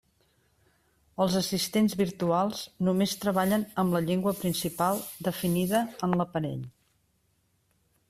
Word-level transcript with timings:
Els 1.25 1.35
assistents 1.39 1.97
virtuals 1.99 2.63
només 2.89 3.15
treballen 3.27 3.67
amb 3.83 3.95
la 3.99 4.03
llengua 4.09 4.35
principal 4.43 5.05
definida 5.31 5.87
en 6.09 6.21
l'aparell. 6.23 6.69